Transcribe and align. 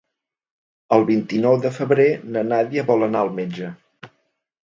El 0.95 1.03
vint-i-nou 1.09 1.57
de 1.65 1.71
febrer 1.75 2.07
na 2.37 2.43
Nàdia 2.47 2.85
vol 2.87 3.07
anar 3.09 3.21
al 3.27 3.29
metge. 3.41 3.69